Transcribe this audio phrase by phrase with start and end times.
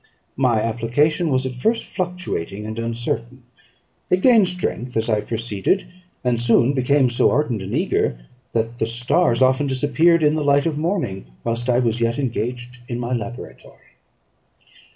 [0.35, 3.43] My application was at first fluctuating and uncertain;
[4.09, 5.85] it gained strength as I proceeded,
[6.23, 8.17] and soon became so ardent and eager,
[8.53, 12.79] that the stars often disappeared in the light of morning whilst I was yet engaged
[12.87, 13.91] in my laboratory.